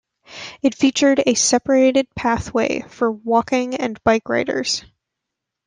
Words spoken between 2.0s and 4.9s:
pathway for walking and bike riders.